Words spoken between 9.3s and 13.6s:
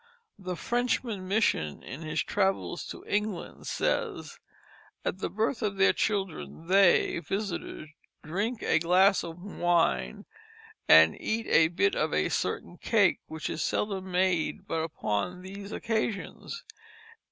wine and eat a bit of a certain cake, which